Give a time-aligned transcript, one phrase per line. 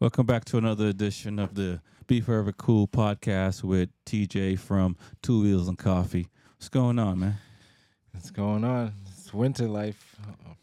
[0.00, 5.42] Welcome back to another edition of the Be Forever Cool podcast with TJ from Two
[5.42, 6.26] Wheels and Coffee.
[6.56, 7.34] What's going on, man?
[8.12, 8.94] What's going on?
[9.06, 10.16] It's winter life.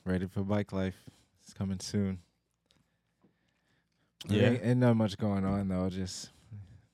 [0.06, 0.96] Ready for bike life.
[1.44, 2.18] It's coming soon.
[4.28, 4.50] Yeah.
[4.50, 5.88] Ain't, ain't not much going on though.
[5.92, 6.32] Just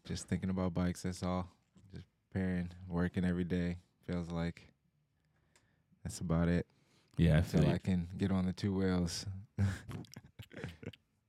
[0.05, 1.47] just thinking about bikes, that's all.
[1.95, 3.77] Just preparing, working every day.
[4.05, 4.67] Feels like
[6.03, 6.65] that's about it.
[7.15, 9.25] Yeah, I Until feel I can get on the two wheels.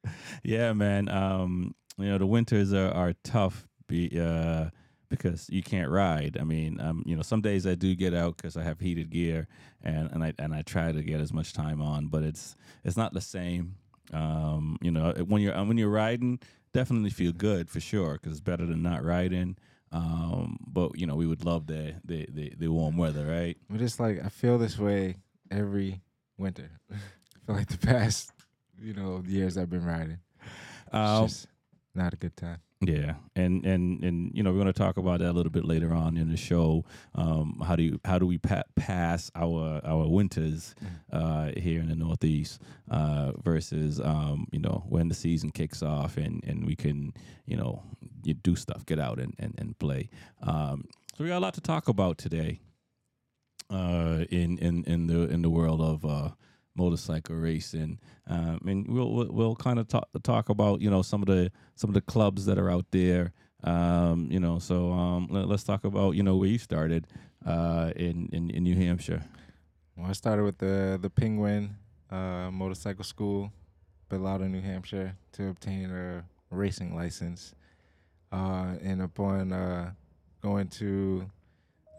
[0.43, 1.09] Yeah, man.
[1.09, 4.71] Um, you know, the winters are, are tough be, uh,
[5.09, 6.37] because you can't ride.
[6.41, 9.11] I mean, um, you know, some days I do get out because I have heated
[9.11, 9.47] gear
[9.83, 12.97] and, and I and I try to get as much time on, but it's it's
[12.97, 13.77] not the same.
[14.13, 16.41] Um, you know, when you're when you're riding,
[16.73, 19.57] definitely feel good for sure because it's better than not riding.
[19.93, 23.57] Um, but you know, we would love the the the, the warm weather, right?
[23.71, 25.17] But it's like I feel this way
[25.51, 26.03] every
[26.37, 26.71] winter.
[26.93, 28.33] I feel like the past,
[28.81, 30.19] you know, years I've been riding.
[30.87, 31.47] It's Um, just
[31.95, 32.59] not a good time.
[32.81, 35.65] Yeah, and and and you know we're going to talk about that a little bit
[35.65, 36.85] later on in the show.
[37.15, 40.75] Um, how do you how do we pa- pass our our winters
[41.11, 46.19] uh, here in the Northeast uh, versus um, you know when the season kicks off
[46.19, 47.15] and and we can
[47.47, 47.83] you know
[48.23, 50.11] you do stuff, get out and and, and play.
[50.43, 50.85] Um,
[51.17, 52.61] so we got a lot to talk about today
[53.71, 56.31] uh, in in in the in the world of uh,
[56.77, 57.99] motorcycle racing.
[58.27, 61.91] Um, and we'll we'll, kind of talk talk about you know some of the some
[61.91, 63.33] of the clubs that are out there.
[63.63, 67.07] Um, you know, so um, let, us talk about you know where you started
[67.47, 69.23] uh, in, in in New Hampshire.
[69.97, 71.77] Well, I started with the the Penguin
[72.11, 73.53] uh, Motorcycle School,
[74.11, 77.55] Bellowda, New Hampshire, to obtain a racing license.
[78.33, 79.93] Uh, and upon uh,
[80.43, 81.31] going to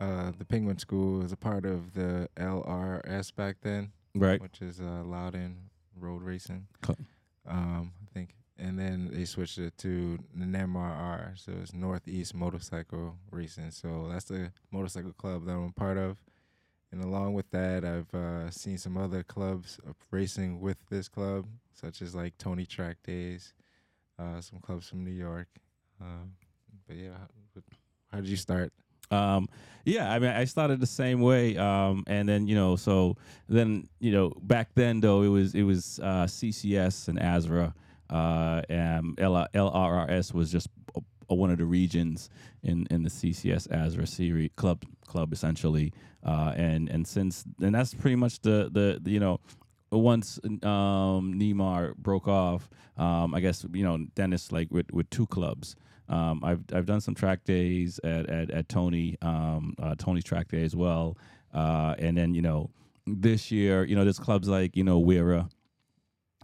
[0.01, 4.41] uh, the Penguin School as a part of the LRS back then, Right.
[4.41, 5.57] which is uh, Loudon
[5.99, 6.95] Road Racing, Co-
[7.47, 8.35] um, I think.
[8.57, 13.71] And then they switched it to NMRR, so it's Northeast Motorcycle Racing.
[13.71, 16.17] So that's the motorcycle club that I'm part of.
[16.91, 21.45] And along with that, I've uh, seen some other clubs of racing with this club,
[21.73, 23.53] such as like Tony Track Days,
[24.17, 25.47] uh, some clubs from New York.
[25.99, 26.31] Um,
[26.87, 27.61] but yeah, how,
[28.11, 28.71] how did you start?
[29.11, 29.47] Um,
[29.85, 33.17] yeah, I mean, I started the same way, um, and then you know, so
[33.47, 37.73] then you know, back then though, it was it was uh, CCS and ASRA,
[38.09, 42.29] uh, and LRRS was just a, a- one of the regions
[42.63, 45.93] in in the CCS ASRA series club club essentially,
[46.25, 49.39] uh, and and since and that's pretty much the the, the you know.
[49.91, 52.67] Once um, Neymar broke off,
[52.97, 55.75] um, I guess you know Dennis like with, with two clubs.
[56.07, 60.49] Um, I've I've done some track days at at, at Tony um, uh, Tony's track
[60.49, 61.17] day as well,
[61.53, 62.69] uh, and then you know
[63.07, 65.49] this year you know there's clubs like you know WERA,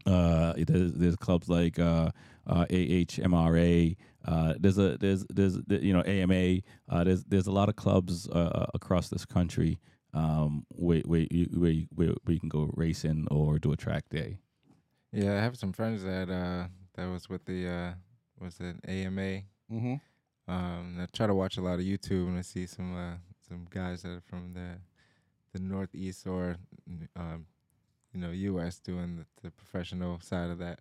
[0.06, 2.12] uh, there's, there's clubs like uh,
[2.48, 3.96] uh, AHRMA.
[4.24, 6.60] Uh, there's a there's there's you know AMA.
[6.90, 9.80] Uh, there's there's a lot of clubs uh, across this country
[10.14, 14.10] um, where where you, where, you, where you can go racing or do a track
[14.10, 14.38] day.
[15.12, 17.94] Yeah, I have some friends that uh, that was with the uh,
[18.42, 19.42] was it AMA.
[19.72, 19.96] Mm-hmm.
[20.48, 23.16] Um, I try to watch a lot of YouTube and I see some uh,
[23.48, 24.78] some guys that are from the
[25.54, 26.58] the Northeast or
[27.16, 27.46] um,
[28.14, 28.80] you know U.S.
[28.80, 30.80] doing the, the professional side of that.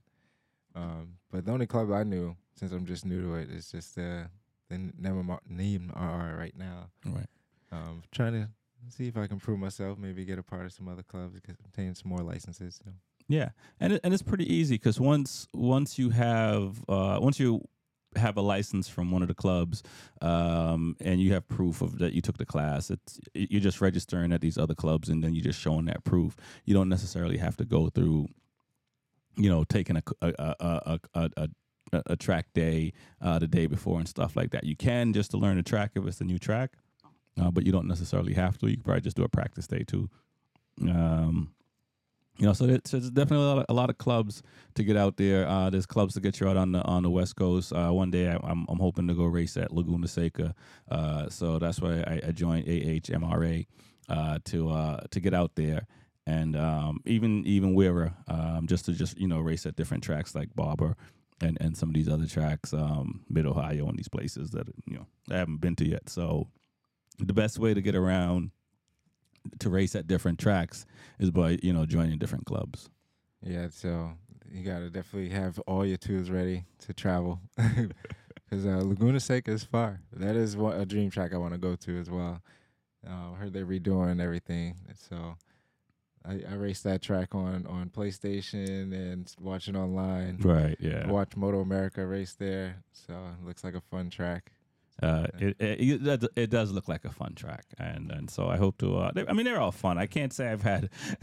[0.74, 3.98] Um, but the only club I knew, since I'm just new to it, is just
[3.98, 4.24] uh,
[4.68, 6.90] the never name RR right now.
[7.04, 7.26] Right.
[7.72, 8.48] Um, trying to
[8.88, 11.56] see if I can prove myself, maybe get a part of some other clubs, get
[11.64, 12.80] obtain some more licenses.
[12.84, 12.92] So.
[13.30, 17.62] Yeah, and it, and it's pretty easy because once once you have uh, once you
[18.16, 19.84] have a license from one of the clubs
[20.20, 24.32] um, and you have proof of that you took the class, it's you're just registering
[24.32, 26.34] at these other clubs and then you're just showing that proof.
[26.64, 28.26] You don't necessarily have to go through,
[29.36, 31.48] you know, taking a a a a, a, a
[32.06, 34.64] a track day uh, the day before and stuff like that.
[34.64, 36.72] You can just to learn the track if it's a new track,
[37.40, 38.66] uh, but you don't necessarily have to.
[38.66, 40.10] You could probably just do a practice day too.
[40.82, 41.54] Um,
[42.40, 44.42] you know, so there's, definitely a lot, of, a lot of clubs
[44.74, 45.46] to get out there.
[45.46, 47.70] Uh, there's clubs to get you out on the on the West Coast.
[47.70, 50.54] Uh, one day I, I'm I'm hoping to go race at Laguna Seca.
[50.90, 53.66] Uh, so that's why I, I joined AHRMA
[54.08, 55.86] uh, to uh, to get out there.
[56.26, 60.34] And um, even even WERA, um, just to just you know race at different tracks
[60.34, 60.96] like Barber
[61.42, 64.96] and, and some of these other tracks, um, Mid Ohio and these places that you
[64.96, 66.08] know I haven't been to yet.
[66.08, 66.48] So
[67.18, 68.50] the best way to get around
[69.58, 70.86] to race at different tracks
[71.18, 72.88] is by you know joining different clubs.
[73.42, 74.12] Yeah, so
[74.50, 79.64] you gotta definitely have all your tools ready to travel, because uh, Laguna Seca is
[79.64, 80.00] far.
[80.12, 82.42] That is one, a dream track I want to go to as well.
[83.06, 85.36] Uh, I heard they're redoing everything, so
[86.24, 90.38] I, I raced that track on on PlayStation and watching online.
[90.42, 90.76] Right.
[90.78, 91.10] Yeah.
[91.10, 94.52] Watch Moto America race there, so it looks like a fun track.
[95.02, 98.78] Uh, it, it it does- look like a fun track, and and so I hope
[98.78, 98.98] to.
[98.98, 99.98] Uh, I mean, they're all fun.
[99.98, 100.90] I can't say I've had.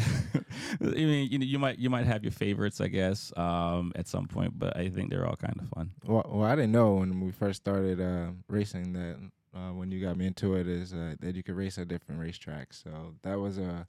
[0.81, 4.07] I mean, you know, you might you might have your favorites, I guess, um, at
[4.07, 5.91] some point, but I think they're all kind of fun.
[6.05, 9.17] Well, well I didn't know when we first started uh, racing that
[9.55, 12.21] uh, when you got me into it is uh, that you could race at different
[12.21, 12.83] racetracks.
[12.83, 13.87] So that was a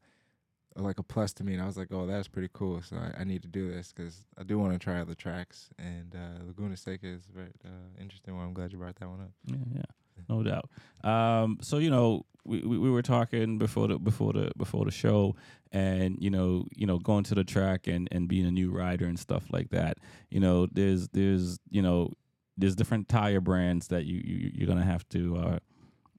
[0.84, 2.82] like a plus to me, and I was like, oh, that's pretty cool.
[2.82, 5.68] So I, I need to do this because I do want to try other tracks,
[5.78, 8.46] and uh, Laguna Seca is very uh, interesting one.
[8.46, 9.30] I'm glad you brought that one up.
[9.44, 10.70] Yeah, yeah, no doubt.
[11.04, 14.90] Um, so you know, we, we, we were talking before the before the before the
[14.90, 15.36] show,
[15.72, 19.06] and you know, you know, going to the track and and being a new rider
[19.06, 19.98] and stuff like that.
[20.30, 22.12] You know, there's there's you know,
[22.56, 25.36] there's different tire brands that you, you you're gonna have to.
[25.36, 25.58] Uh,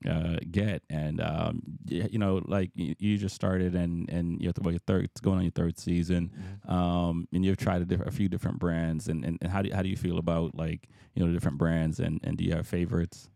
[0.08, 4.72] uh, get and um, you know, like you, you just started and and you're, well,
[4.72, 6.32] your third going on your third season,
[6.68, 9.70] um, and you've tried a, diff- a few different brands, and, and, and how do
[9.70, 12.44] you, how do you feel about like you know the different brands, and, and do
[12.46, 13.30] you have favorites?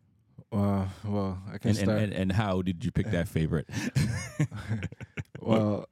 [0.52, 2.00] Uh, well, I can And, and, start.
[2.02, 3.68] and and how did you pick that favorite?
[5.40, 5.88] well,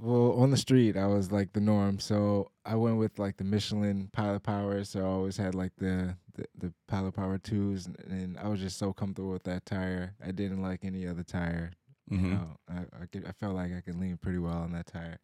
[0.00, 1.98] well, on the street, I was like the norm.
[1.98, 4.84] So I went with like the Michelin Pilot Power.
[4.84, 8.60] So I always had like the the, the Pilot Power twos, and, and I was
[8.60, 10.14] just so comfortable with that tire.
[10.24, 11.72] I didn't like any other tire.
[12.10, 12.30] You Mhm.
[12.30, 15.18] know, I I, could, I felt like I could lean pretty well on that tire.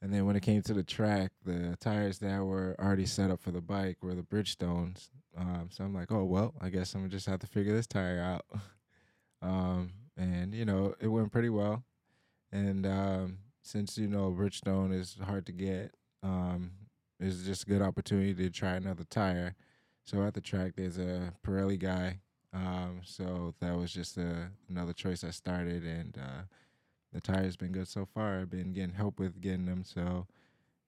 [0.00, 3.40] And then when it came to the track, the tires that were already set up
[3.40, 5.10] for the bike were the Bridgestones.
[5.36, 7.86] Um, so I'm like, oh well, I guess I'm gonna just have to figure this
[7.86, 8.44] tire out.
[9.42, 11.84] um, and you know, it went pretty well.
[12.50, 16.72] And um, since you know Bridgestone is hard to get, um,
[17.20, 19.54] it's just a good opportunity to try another tire.
[20.04, 22.18] So at the track, there's a Pirelli guy.
[22.52, 26.42] Um, so that was just a, another choice I started, and uh,
[27.12, 28.40] the tire's been good so far.
[28.40, 30.26] I've been getting help with getting them, so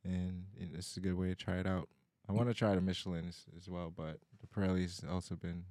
[0.05, 1.89] and it- it's a good way to try it out.
[2.29, 5.65] I want to try the Michelin's as well, but the Pirelli's also been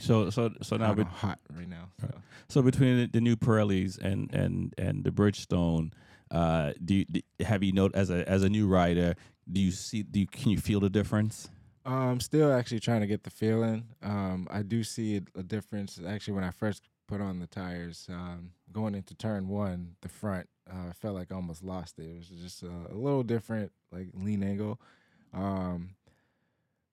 [0.00, 1.88] So so so now, hot, hot right now.
[2.00, 2.08] So.
[2.48, 5.92] so between the, the new Pirellis and and and the Bridgestone,
[6.32, 9.14] uh, do you do, have you note as a as a new rider?
[9.50, 10.02] Do you see?
[10.02, 11.50] Do you, can you feel the difference?
[11.84, 13.88] I'm still actually trying to get the feeling.
[14.02, 16.00] Um, I do see a, difference.
[16.06, 20.48] Actually, when I first put on the tires, um, going into turn one, the front,
[20.70, 22.04] uh, I felt like I almost lost it.
[22.04, 24.80] It was just a, a little different, like lean angle.
[25.34, 25.96] Um,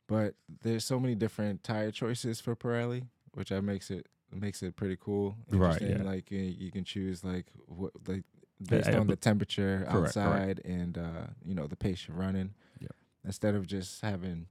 [0.07, 0.33] but
[0.63, 4.97] there's so many different tire choices for Pirelli, which I makes it makes it pretty
[4.99, 5.35] cool.
[5.51, 6.01] Right, yeah.
[6.01, 8.23] Like you, you can choose like what like
[8.61, 10.17] based on the temperature correct, correct.
[10.17, 12.53] outside and uh, you know the pace you're running.
[12.79, 12.91] Yep.
[13.25, 14.47] Instead of just having,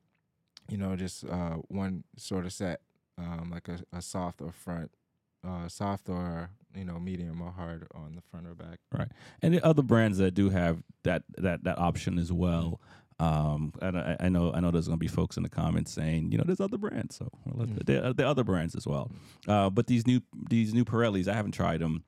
[0.69, 2.81] you know, just uh, one sort of set,
[3.19, 4.91] um, like a, a soft or front,
[5.47, 8.79] uh, soft or you know medium or hard on the front or back.
[8.93, 9.09] Right,
[9.43, 12.81] and the other brands that do have that that that option as well.
[13.21, 16.31] Um, and I, I know I know there's gonna be folks in the comments saying,
[16.31, 17.85] you know, there's other brands, so well, Mm.
[17.85, 19.11] there there are other brands as well.
[19.49, 22.05] Uh, but these new these new Pirellis, I haven't tried them.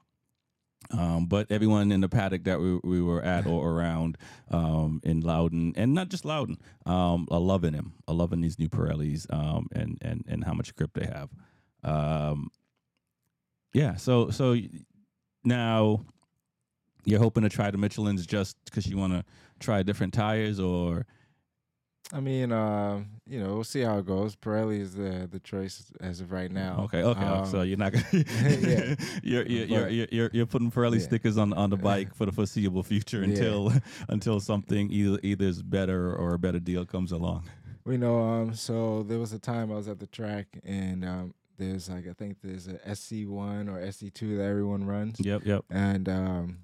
[0.91, 4.19] Um, but everyone in the paddock that we, we were at or around
[4.51, 8.69] um, in Loudon, and not just Loudon, um, are loving them, are loving these new
[8.69, 11.31] Pirellis um, and, and, and how much grip they have.
[11.85, 12.51] Um,
[13.73, 14.57] yeah, so so
[15.45, 16.05] now
[17.05, 19.25] you're hoping to try the Michelin's just because you want to
[19.61, 21.07] try different tires, or
[22.13, 24.35] I mean, uh, you know, we'll see how it goes.
[24.35, 26.81] Pirelli is the the choice as of right now.
[26.85, 28.95] okay, okay, Um, so you're not gonna yeah.
[29.23, 31.05] you're, you're, you're, you're you're you're putting Pirelli Yeah.
[31.05, 33.25] stickers on on the bike for the foreseeable future Yeah.
[33.31, 33.73] until
[34.09, 37.45] until something either either is better or a better deal comes along.
[37.85, 38.21] We know.
[38.23, 42.09] Um, so there was a time I was at the track, and um, there's like
[42.09, 45.19] I think there's a SC one or SC two that everyone runs.
[45.21, 45.65] Yep, yep.
[45.71, 46.59] and um,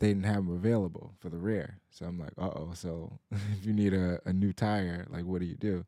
[0.00, 1.80] they didn't have them available for the rear.
[1.90, 2.70] So I'm like, uh oh.
[2.74, 5.84] So if you need a, a new tire, like, what do you do?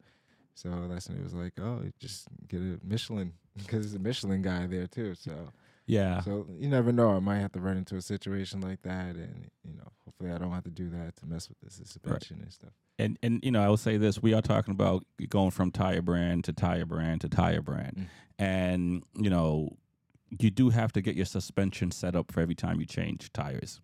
[0.55, 4.43] So that's when it was like, oh, just get a Michelin because there's a Michelin
[4.43, 5.15] guy there too.
[5.15, 5.51] So
[5.87, 6.21] Yeah.
[6.23, 7.11] so you never know.
[7.11, 10.39] I might have to run into a situation like that, and you know, hopefully I
[10.39, 12.71] don't have to do that to mess with this suspension and stuff.
[12.99, 16.03] and and you know, I will say this: we are talking about going from tire
[16.03, 18.07] brand to tire brand to tire brand, Mm.
[18.39, 19.77] and you know,
[20.39, 23.81] you do have to get your suspension set up for every time you change tires.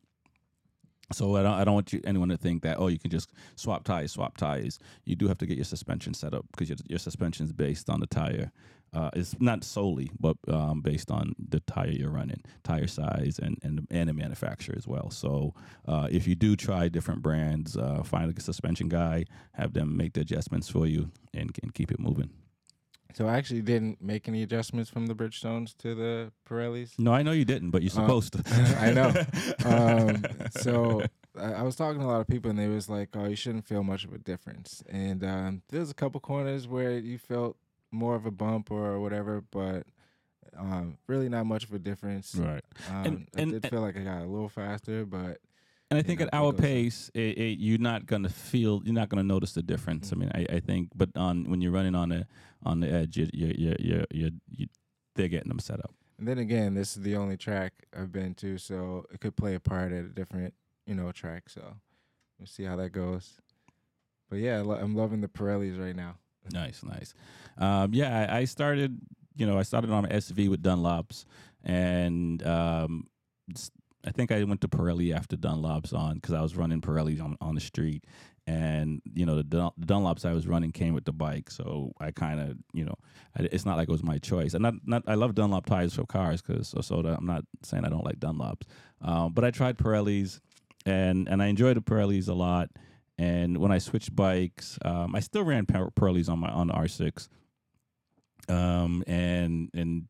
[1.13, 3.31] So I don't, I don't want you anyone to think that oh you can just
[3.55, 4.79] swap tires, swap tires.
[5.05, 7.89] You do have to get your suspension set up because your your suspension is based
[7.89, 8.51] on the tire.
[8.93, 13.59] Uh, it's not solely, but um, based on the tire you're running, tire size, and
[13.63, 15.11] and and the manufacturer as well.
[15.11, 15.55] So
[15.87, 20.15] uh, if you do try different brands, uh, find a suspension guy, have them make
[20.15, 22.31] the adjustments for you, and and keep it moving.
[23.15, 26.99] So I actually didn't make any adjustments from the Bridgestones to the Pirellis.
[26.99, 28.43] No, I know you didn't, but you're Uh, supposed to.
[28.81, 29.13] I know.
[29.65, 31.03] Um, so
[31.39, 33.37] I, I was talking to a lot of people, and they was like, "Oh, you
[33.37, 37.57] shouldn't feel much of a difference." And um, there's a couple corners where you felt
[37.91, 39.85] more of a bump or whatever, but
[40.59, 42.35] um, really not much of a difference.
[42.35, 42.65] right.
[42.91, 45.39] Um, And- I and- did feel like I got a little faster, but
[45.91, 49.23] And I think at our pace, it, it, you're not gonna feel, you're not gonna
[49.23, 50.13] notice the difference.
[50.13, 52.27] I mean, I, I think, but on when you're running on the
[52.65, 54.67] on the edge, you you you you you, you
[55.15, 55.95] they're getting them set up.
[56.19, 59.55] And then again, this is the only track I've been to, so it could play
[59.55, 60.55] a part at a different,
[60.87, 61.49] you know, track.
[61.49, 61.63] So
[62.39, 63.35] we'll see how that goes.
[64.29, 66.17] But yeah, I'm loving the Pirellis right now.
[66.53, 67.15] Nice, nice.
[67.59, 68.99] Um, yeah, I, I started.
[69.37, 71.27] You know, I started on an SV with Dunlops,
[71.63, 73.07] and um,
[74.07, 77.37] I think I went to Pirelli after Dunlops on because I was running Pirellis on
[77.41, 78.05] on the street,
[78.47, 81.93] and you know the, Dun- the Dunlops I was running came with the bike, so
[82.01, 82.95] I kind of you know
[83.37, 84.55] I, it's not like it was my choice.
[84.55, 87.85] And not not I love Dunlop tires for cars because so so I'm not saying
[87.85, 88.63] I don't like Dunlops,
[89.03, 90.41] um, but I tried Pirellis,
[90.85, 92.71] and and I enjoyed the Pirellis a lot.
[93.19, 96.75] And when I switched bikes, um, I still ran Pir- Pirellis on my on the
[96.75, 97.29] R6.
[98.49, 100.07] Um, and and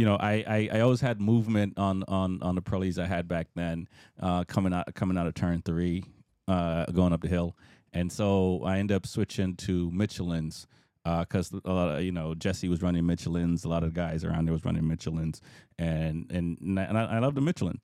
[0.00, 3.28] you know, I, I, I always had movement on on on the Pirellis I had
[3.28, 3.86] back then,
[4.18, 6.04] uh, coming out coming out of turn three,
[6.48, 7.54] uh, going up the hill,
[7.92, 10.66] and so I ended up switching to Michelin's
[11.04, 14.46] because a lot of you know Jesse was running Michelin's, a lot of guys around
[14.46, 15.42] there was running Michelin's,
[15.78, 17.78] and and and I, and I, love the Michelin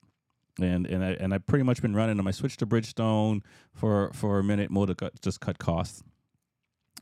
[0.58, 2.26] and and I and I pretty much been running them.
[2.26, 3.42] I switched to Bridgestone
[3.74, 6.02] for for a minute more to cut, just cut costs.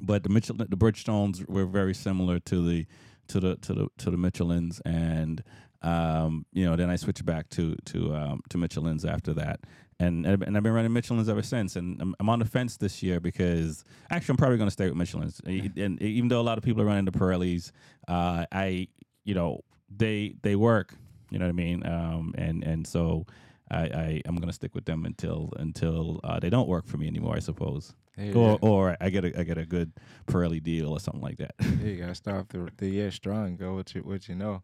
[0.01, 2.87] But the Mitchell the Bridgestones were very similar to the
[3.29, 5.43] to the to the to the Michelins, and
[5.83, 9.61] um, you know then I switched back to to um, to Michelins after that.
[10.01, 13.01] And, and I've been running Michelin's ever since, and I'm, I'm on the fence this
[13.01, 15.41] year because actually I'm probably going to stay with Michelin's.
[15.47, 17.71] And even though a lot of people are running the Pirellis,
[18.09, 18.89] uh, I
[19.25, 19.61] you know
[19.95, 20.95] they they work,
[21.31, 23.27] you know what I mean, um, and and so
[23.71, 27.07] I, I I'm gonna stick with them until until uh, they don't work for me
[27.07, 27.95] anymore, I suppose,
[28.35, 29.93] Or or I get a I get a good
[30.27, 31.55] Pirelli deal or something like that.
[31.61, 33.57] yeah, you gotta start off the, the year strong.
[33.57, 34.63] Go what you what you know.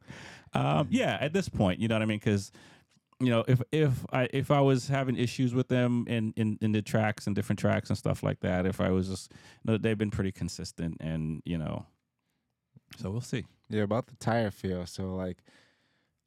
[0.53, 2.53] um, yeah, at this point, you know what I mean, because
[3.19, 6.73] you know if if I if I was having issues with them in in in
[6.73, 9.33] the tracks and different tracks and stuff like that, if I was just
[9.65, 11.87] you know, they've been pretty consistent and you know,
[12.97, 13.45] so we'll see.
[13.69, 14.87] Yeah, about the tire feel.
[14.87, 15.39] So like,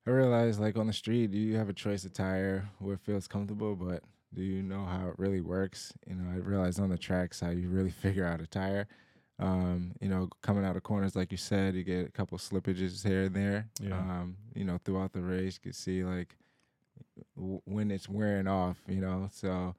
[0.07, 3.27] I realized like on the street, you have a choice of tire where it feels
[3.27, 4.03] comfortable, but
[4.33, 5.93] do you know how it really works?
[6.07, 8.87] You know, I realized on the tracks how you really figure out a tire.
[9.39, 13.05] Um, you know, coming out of corners, like you said, you get a couple slippages
[13.05, 13.67] here and there.
[13.81, 13.97] Yeah.
[13.97, 16.37] Um, you know, throughout the race, you can see like
[17.35, 18.77] w- when it's wearing off.
[18.87, 19.75] You know, so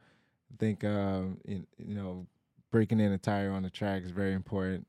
[0.53, 2.27] I think um, you, you know
[2.71, 4.85] breaking in a tire on the track is very important.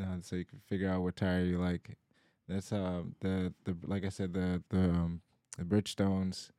[0.00, 1.96] Uh, so you can figure out what tire you like.
[2.48, 5.20] That's um the the like I said the the um,
[5.58, 6.50] the Bridgestones.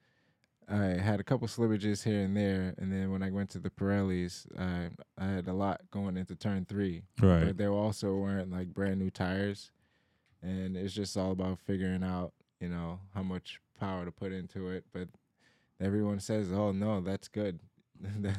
[0.69, 3.69] I had a couple slippages here and there, and then when I went to the
[3.69, 7.03] Pirellis, I I had a lot going into turn three.
[7.21, 7.45] Right.
[7.45, 9.71] But they also weren't like brand new tires,
[10.41, 14.69] and it's just all about figuring out you know how much power to put into
[14.69, 14.83] it.
[14.91, 15.07] But
[15.79, 17.59] everyone says, "Oh no, that's good."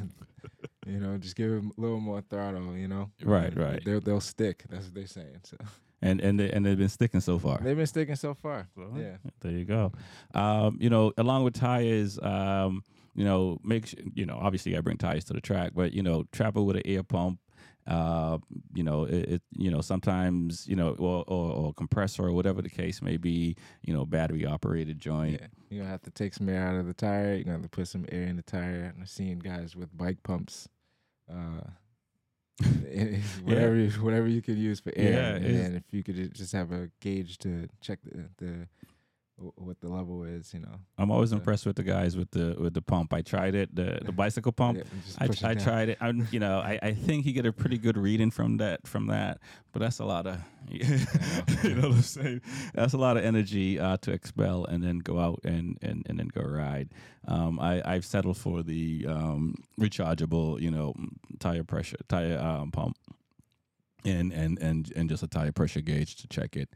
[0.88, 2.76] You know, just give them a little more throttle.
[2.76, 3.84] You know, Right, right.
[3.84, 4.64] They'll they'll stick.
[4.68, 5.40] That's what they're saying.
[5.44, 5.56] So
[6.00, 7.58] and and they, and they've been sticking so far.
[7.62, 8.68] they've been sticking so far.
[8.74, 9.16] So, Yeah.
[9.40, 9.92] There you go.
[10.34, 12.82] Um, you know, along with tires, um,
[13.14, 16.02] you know, make su- you know, obviously I bring tires to the track, but you
[16.02, 17.40] know, travel with an air pump.
[17.86, 18.36] Uh,
[18.74, 22.60] you know, it, it you know sometimes you know, or, or or compressor or whatever
[22.60, 23.56] the case may be.
[23.82, 25.40] You know, battery operated joint.
[25.40, 27.34] Yeah, you're gonna have to take some air out of the tire.
[27.34, 28.92] You're gonna have to put some air in the tire.
[28.92, 30.68] And I've seen guys with bike pumps.
[31.30, 31.60] Uh,
[33.44, 36.52] whatever, you, whatever you could use for air, Yeah, and if you could ju- just
[36.52, 38.68] have a gauge to check the the
[39.56, 40.80] what the level is, you know.
[40.98, 41.38] I'm always Yeah.
[41.38, 43.12] impressed with the guys with the with the pump.
[43.12, 44.78] I tried it, the the bicycle pump.
[44.78, 44.84] Yeah,
[45.18, 45.98] I, I tried it.
[46.00, 49.06] I'm, you know, I, I think you get a pretty good reading from that from
[49.06, 49.38] that,
[49.72, 50.80] but that's a lot of, you
[51.74, 52.40] know what I'm saying?
[52.74, 56.18] That's a lot of energy uh, to expel and then go out and and, and
[56.18, 56.88] then go ride.
[57.26, 60.94] Um, I I've settled for the um, rechargeable, you know,
[61.38, 62.96] tire pressure tire um, pump,
[64.04, 66.70] and and and and just a tire pressure gauge to check it.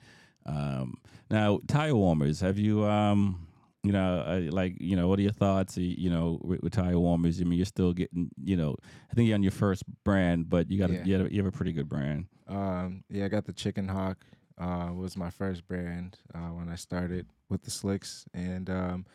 [0.47, 0.95] Um,
[1.31, 3.47] now tire warmers, have you um
[3.85, 5.77] you know, uh, like you know, what are your thoughts?
[5.77, 7.41] You, know, with, with tire warmers.
[7.41, 8.77] I mean, you're still getting, you know,
[9.11, 11.05] I think you're on your first brand, but you got a, Yeah.
[11.05, 12.27] you, have, a- you have a pretty good brand.
[12.47, 14.25] Um, yeah, I got the Chicken Hawk.
[14.57, 19.07] Uh, was my first brand uh, when I started with the slicks, and um,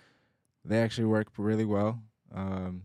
[0.66, 2.02] they actually work really well.
[2.36, 2.84] Um,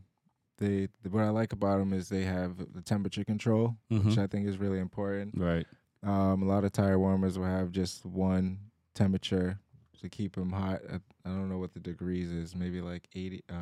[0.58, 4.18] they the, what I like about them is they have the temperature control, which Mhm.
[4.18, 5.34] I think is really important.
[5.37, 5.66] Right.
[6.02, 8.59] Um, a lot of tire warmers will have just one
[8.94, 9.59] temperature
[10.00, 10.80] to keep them hot.
[10.88, 12.56] At, I don't know what the degrees is.
[12.56, 13.54] Maybe like 80, uh,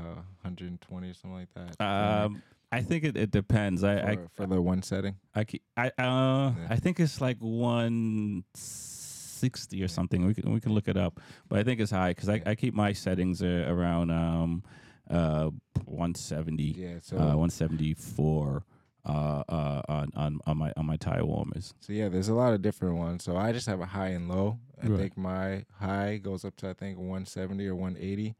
[0.42, 1.84] 120 or something like that.
[1.84, 2.42] Um,
[2.72, 3.82] I think it, it depends.
[3.84, 5.16] I, for, I for the one setting.
[5.34, 5.44] I
[5.76, 6.66] I uh Yeah.
[6.70, 10.24] I think it's like one sixty or something.
[10.24, 11.18] We can we can look it up,
[11.48, 14.62] but I think it's high because I, I keep my settings uh, around um
[15.10, 15.50] uh
[15.84, 16.98] one seventy Yeah.
[17.02, 18.64] So uh one seventy four
[19.06, 21.74] uh uh on, on on my on my tire warmers.
[21.80, 23.24] So yeah, there's a lot of different ones.
[23.24, 24.58] So I just have a high and low.
[24.82, 24.98] I Right.
[25.00, 28.34] think my high goes up to I think 170 or 180,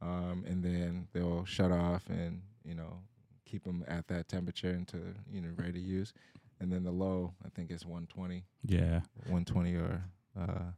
[0.00, 3.00] um, and then they'll shut off and you know
[3.44, 6.12] keep them at that temperature until you know ready to use.
[6.60, 9.00] And then the low, I think is 120, Yeah.
[9.26, 10.04] 120 or
[10.40, 10.70] uh,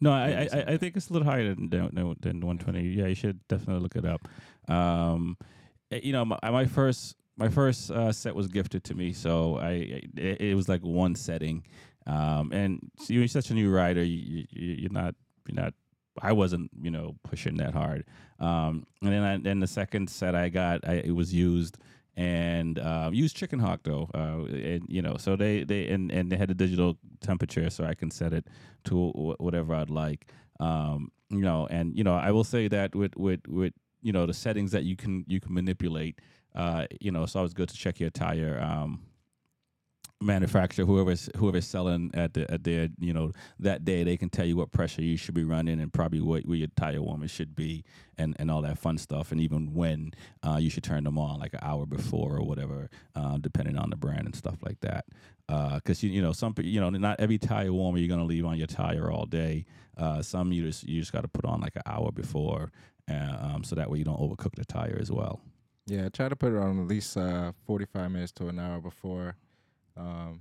[0.00, 2.82] No, I, I, I think it's a little higher than than, than- than 120.
[2.90, 4.28] Yeah, you should definitely look it up.
[4.68, 5.36] Um,
[5.90, 9.58] eh, you know, my, my first my first uh, set was gifted to me, so
[9.58, 11.64] I it, it was like one setting.
[12.06, 15.14] Um, and you're such a new rider, you, you, you're not
[15.48, 15.74] you're not.
[16.22, 18.06] I wasn't, you know, pushing that hard.
[18.40, 21.76] Um, and then I, then the second set I got, I, it was used
[22.16, 26.32] and uh, used Chicken Hawk though, uh, and you know, so they they and, and
[26.32, 28.46] they had a digital temperature, so I can set it
[28.84, 30.26] to wh- whatever I'd like.
[30.58, 34.24] Um, you know, and you know, I will say that with with with you know
[34.24, 36.20] the settings that you can you can manipulate.
[36.56, 38.60] Uh, you know, it's always good to check your tire.
[38.60, 39.02] Um,
[40.20, 44.46] manufacturer whoever's whoever's selling at the at their you know that day they can tell
[44.46, 47.54] you what pressure you should be running and probably what where your tire warmer should
[47.54, 47.84] be
[48.16, 49.30] and and all that fun stuff.
[49.30, 52.88] And even when uh, you should turn them on like an hour before or whatever
[53.14, 55.04] uh, depending on the brand and stuff like that.
[55.46, 58.56] Because you you know some you know not every tire warmer you're gonna leave on
[58.56, 59.66] your tire all day.
[59.98, 62.70] Uh, some you just you just got to put on like an hour before
[63.10, 65.40] uh, um, so that way you don't overcook the tire as well
[65.86, 66.06] yeah.
[66.06, 69.36] I try to put it on at least uh, 45 minutes to an hour before.
[69.96, 70.40] Um,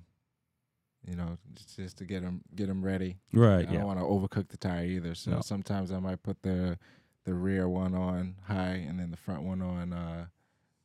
[1.07, 3.17] you know, just, just to get them get them ready.
[3.31, 5.13] right I don't want to overcook the tire either.
[5.15, 5.41] So No.
[5.41, 6.77] sometimes I might put the
[7.25, 10.25] the rear one on high and then the front one on uh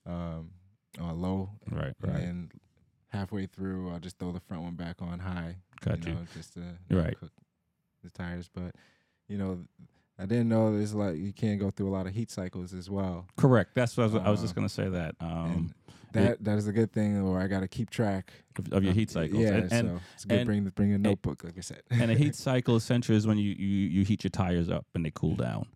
[0.06, 0.50] um
[1.00, 1.50] on low.
[1.70, 2.50] right And right then
[3.08, 5.56] halfway through I'll just throw the front one back on high.
[5.80, 7.18] got you, know, just to Right.
[7.18, 7.32] cook
[8.04, 8.48] the tires.
[8.52, 8.74] But
[9.26, 9.64] you know,
[10.20, 12.90] I didn't know there's like you can't go through a lot of heat cycles as
[12.90, 13.26] well.
[13.36, 15.72] correct that's what I was, I was just Uh, gonna say that um,
[16.12, 18.92] that that is a good thing where I got to keep track of, of your
[18.92, 20.38] heat cycles Yeah, and, and so it's good.
[20.38, 21.82] and- bring the bring a notebook, like I said.
[21.90, 25.04] and a heat cycle essentially is when you, you you heat your tires up and
[25.06, 25.66] they cool down.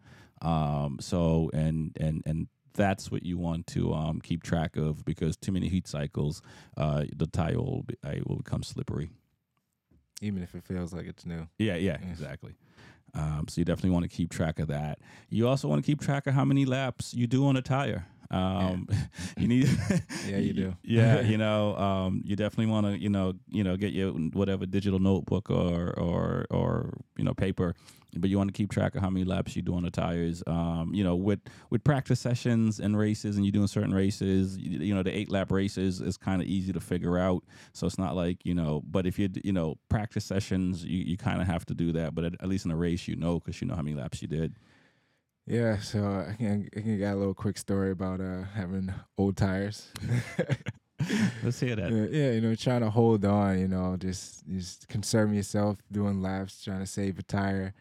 [0.42, 5.37] Um, so and and and that's what you want to um, keep track of because
[5.37, 6.42] too many heat cycles,
[6.76, 7.94] uh, the tire will be,
[8.26, 9.11] will become slippery.
[10.20, 11.46] even if it feels like it's new.
[11.59, 11.98] Yeah, Yeah.
[12.11, 12.54] exactly.
[13.14, 14.98] Um, so you definitely want to keep track of that.
[15.31, 18.07] You also want to keep track of how many laps you do on a tire.
[18.30, 18.88] Um,
[19.38, 19.68] you need,
[20.28, 20.76] Yeah, you do.
[20.82, 24.66] yeah, you know, um, you definitely want to, you know, you know, get your whatever
[24.66, 27.74] digital notebook or or or you know paper,
[28.16, 30.42] but you want to keep track of how many laps you do on the tires.
[30.46, 34.78] Um, you know, with with practice sessions and races, and you're doing certain races, you,
[34.78, 37.44] you know, the eight lap races is kind of easy to figure out.
[37.72, 41.16] So it's not like you know, but if you you know practice sessions, you, you
[41.16, 42.14] kind of have to do that.
[42.14, 44.22] But at, at least in a race, you know, because you know how many laps
[44.22, 44.56] you did.
[45.46, 49.37] Yeah, so I can I can got a little quick story about uh having old
[49.37, 49.92] tires.
[51.42, 51.90] Let's hear that.
[51.92, 56.22] yeah, yeah, you know, trying to hold on, you know, just just conserving yourself, doing
[56.22, 57.74] laps, trying to save a tire.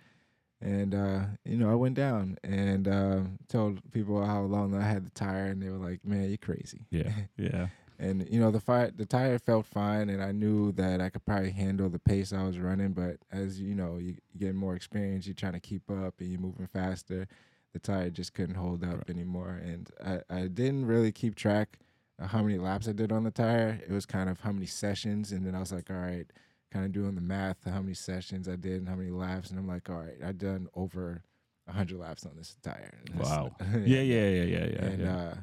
[0.59, 5.05] And uh, you know, I went down and uh, told people how long I had
[5.05, 7.67] the tire, and they were like, "Man, you're crazy." Yeah, yeah,
[7.99, 11.25] and you know, the fi- the tire felt fine, and I knew that I could
[11.25, 12.91] probably handle the pace I was running.
[12.91, 16.29] But as you know, you, you get more experience, you're trying to keep up, and
[16.29, 17.27] you're moving faster.
[17.73, 19.09] The tire just couldn't hold up Right.
[19.09, 21.79] anymore, and I, I didn't really keep track
[22.19, 23.79] of how many laps I did on the tire.
[23.87, 26.27] It was kind of how many sessions, and then I was like, all right,
[26.71, 29.57] kind of doing the math how many sessions I did and how many laps, and
[29.59, 31.23] I'm like, all right, I've done over
[31.67, 32.99] hundred laps on this tire.
[33.17, 33.55] Wow.
[33.85, 34.85] yeah, yeah, yeah, yeah, yeah.
[34.85, 35.15] and yeah.
[35.17, 35.35] uh,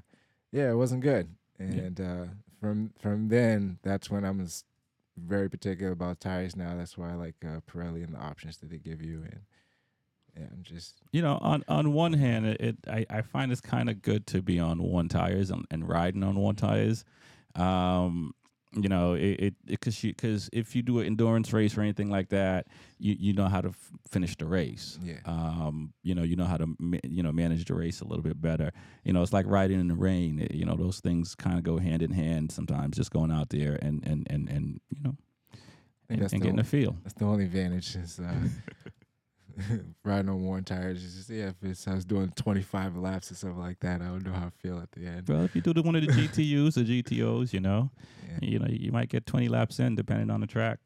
[0.52, 1.34] yeah, it wasn't good.
[1.58, 1.66] Yeah.
[1.66, 2.24] And uh,
[2.60, 4.46] from from then, that's when I'm
[5.16, 6.74] very particular about tires now.
[6.76, 9.22] That's why I like uh, Pirelli and the options that they give you.
[9.22, 9.40] And
[10.36, 13.60] yeah, I'm just you know, on on one hand, it, it I, I find it's
[13.60, 17.04] kind of good to be on one tires and, and riding on one tires.
[17.54, 18.34] Um,
[18.72, 22.08] you know, it it because you because if you do an endurance race or anything
[22.08, 22.68] like that,
[23.00, 24.96] you you know how to f- finish the race.
[25.02, 25.16] yeah.
[25.24, 28.22] Um, you know, you know how to ma- you know manage the race a little
[28.22, 28.70] bit better.
[29.02, 30.38] You know, it's like riding in the rain.
[30.38, 32.96] It- you know, those things kind of go hand in hand sometimes.
[32.96, 35.16] Just going out there and and and and you know,
[36.08, 36.96] and, and the getting a only, feel.
[37.02, 38.32] that's the only advantage is uh,
[40.04, 41.02] riding on worn tires.
[41.04, 44.10] Is just, yeah, if it's, I was doing 25 laps or something like that, I
[44.10, 45.28] would know how I feel at the end.
[45.28, 47.90] Well, if you do the one of the GTUs, the GTOs, you know,
[48.28, 48.38] Yeah.
[48.42, 50.78] you know, you might get 20 laps in depending on the track.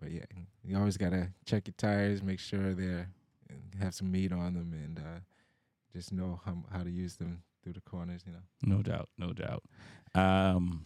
[0.00, 0.24] but yeah,
[0.64, 3.08] you always gotta check your tires, make sure they're
[3.80, 5.20] have some meat on them, and uh,
[5.94, 8.22] just know how how to use them through the corners.
[8.26, 8.76] You know.
[8.76, 9.62] No doubt, no doubt.
[10.14, 10.84] Um,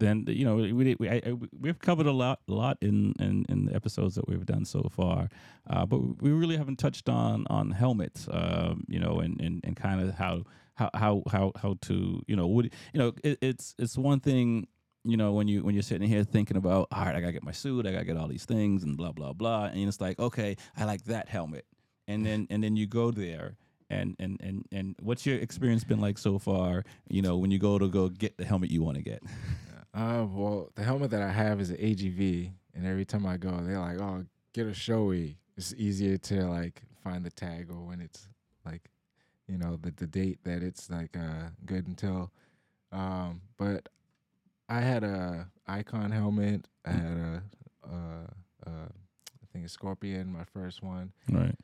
[0.00, 3.66] then you know we we I, we've covered a lot a lot in, in in
[3.66, 5.28] the episodes that we've done so far,
[5.68, 8.28] uh, but we really haven't touched on on helmets.
[8.30, 12.34] Um, you know, and and, and kind of how how how how how to you
[12.34, 14.66] know what you know it, it's it's one thing
[15.04, 17.44] you know when you when you're sitting here thinking about all right I gotta get
[17.44, 20.18] my suit I gotta get all these things and blah blah blah and it's like
[20.18, 21.66] okay I like that helmet
[22.08, 23.56] and then and then you go there
[23.88, 27.58] and and and and what's your experience been like so far you know when you
[27.58, 29.22] go to go get the helmet you want to get
[29.94, 33.50] uh, well the helmet that I have is an AGV and every time I go
[33.62, 38.00] they're like oh get a Shoei." it's easier to like find the tag or when
[38.00, 38.28] it's
[38.64, 38.90] like
[39.46, 42.30] you know the the date that it's like uh good until
[42.92, 43.88] um but
[44.68, 46.68] I had a icon helmet.
[46.86, 47.42] I had a
[47.84, 51.12] uh uh I think a scorpion my first one.
[51.28, 51.56] Right.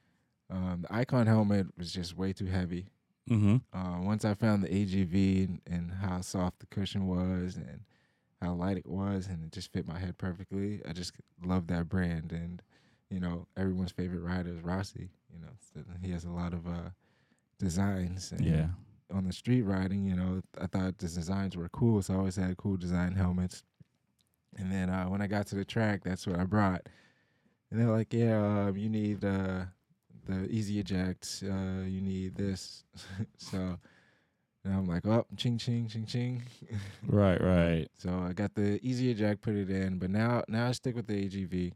[0.51, 2.89] Um the icon helmet was just way too heavy.
[3.31, 3.57] Mm-hmm.
[3.73, 7.81] Uh once I found the AGV and, and how soft the cushion was and
[8.42, 11.12] how light it was and it just fit my head perfectly I just
[11.44, 12.62] love that brand and
[13.11, 16.66] you know everyone's favorite rider is Rossi you know so he has a lot of
[16.66, 16.90] uh
[17.59, 18.33] designs.
[18.33, 18.66] And yeah
[19.12, 22.37] On the street riding, you know, I thought the designs were cool, so I always
[22.37, 23.62] had cool design helmets.
[24.57, 26.88] And then uh, when I got to the track, that's what I brought.
[27.70, 29.64] And they're like, "Yeah, um, you need uh,
[30.27, 31.42] the easy eject.
[31.44, 32.85] Uh, you need this."
[33.38, 33.79] so.
[34.66, 36.42] And I'm like, oh, ching ching ching ching.
[37.07, 40.72] right right So I got the easy jack, put it in, but now now I
[40.72, 41.72] stick with the AGV.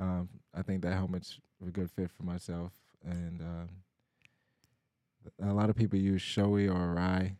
[0.00, 2.72] Um, I think that helmet's a good fit for myself,
[3.04, 3.68] and um,
[5.48, 7.36] a lot of people use Shoei or Arai,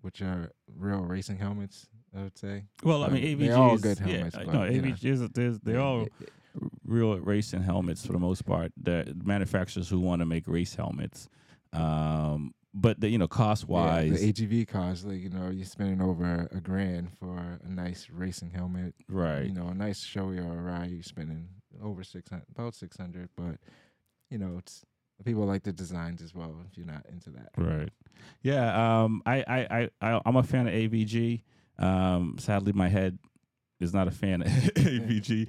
[0.00, 1.86] which are real racing helmets.
[2.16, 2.64] I would say.
[2.82, 4.60] well I Uh, mean AVGs they're all good helmets, yeah, but, no.
[4.60, 6.06] AVGs they're all
[6.84, 8.72] real racing helmets for the most part.
[8.82, 11.28] The manufacturers who want to make race helmets,
[11.74, 15.64] um, but the, you know, cost yeah, wise, the AGV costs like you know you're
[15.64, 18.94] spending over a grand for a nice racing helmet.
[19.08, 19.44] right?
[19.44, 21.48] You know, a nice Shoei or Arai, you're spending
[21.82, 23.28] over six hundred, about six hundred.
[23.36, 23.56] But
[24.30, 24.84] you know, it's
[25.24, 26.54] people like the designs as well.
[26.70, 27.90] If you're not into that, Right.
[28.42, 29.02] Yeah.
[29.02, 29.22] Um.
[29.26, 29.44] I.
[29.46, 29.58] I.
[29.70, 29.90] I.
[30.00, 31.42] I I'm a fan of AVG.
[31.78, 32.36] Um.
[32.38, 33.18] Sadly, my head
[33.80, 35.48] is not a fan of AVG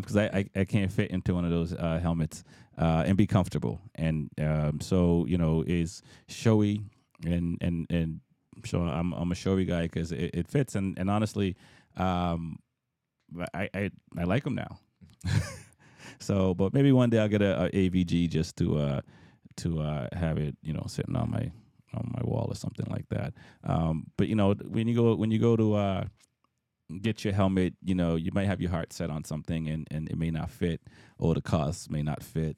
[0.00, 2.44] because I, I I can't fit into one of those uh, helmets
[2.76, 3.80] uh, and be comfortable.
[3.94, 4.80] And um.
[4.80, 6.82] So you know is Shoei
[7.24, 8.20] and and and
[8.64, 11.56] so I'm I'm a Shoei guy because it, it fits and and honestly,
[11.96, 12.58] um,
[13.54, 14.78] I I I like them now.
[16.18, 19.00] so, but maybe one day I'll get a, a AVG just to uh
[19.56, 21.50] to uh have it you know sitting on my
[21.94, 23.34] on my wall or something like that.
[23.64, 26.04] Um, but you know when you go when you go to uh
[27.02, 30.08] get your helmet, you know you might have your heart set on something and and
[30.08, 30.80] it may not fit
[31.18, 32.56] or the cost may not fit.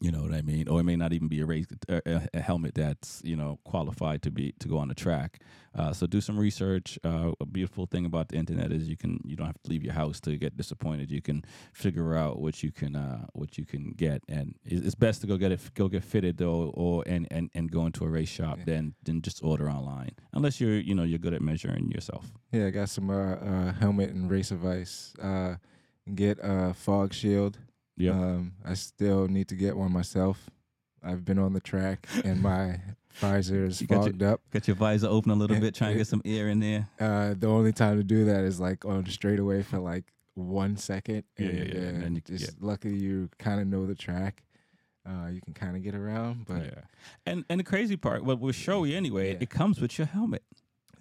[0.00, 2.40] You know what I mean, or it may not even be a race a, a-
[2.40, 5.40] helmet that's you know qualified to be to go on the track.
[5.74, 6.98] Uh, so do some research.
[7.04, 9.82] Uh, a beautiful thing about the internet is you can you don't have to leave
[9.82, 11.10] your house to get disappointed.
[11.10, 14.94] You can figure out what you can uh, what you can get, and it's it's
[14.94, 18.04] best to go get it go get fitted though, or and and, and go into
[18.04, 18.64] a race shop Yeah.
[18.66, 22.30] than than just order online, unless you're you know you're good at measuring yourself.
[22.52, 25.14] yeah, I got some uh, uh helmet and race advice.
[25.22, 25.56] Uh,
[26.14, 27.58] get a fog shield.
[27.96, 28.14] Yep.
[28.14, 30.50] Um, I still need to get one myself.
[31.02, 32.80] I've been on the track and my
[33.14, 34.40] visor is You got your- fogged up.
[34.50, 36.88] Got your visor open a little Yeah, bit, trying to get some air in there.
[36.98, 40.04] Uh, the only time to do that is like on straightaway for like
[40.34, 41.24] one second.
[41.38, 44.42] Yeah, yeah, and, yeah, and then you- just luckily you kind of know the track.
[45.06, 46.80] Uh, you can kind of get around, but yeah,
[47.26, 49.38] and and the crazy part, well, with Shoei anyway, Yeah.
[49.42, 50.42] it comes with your helmet.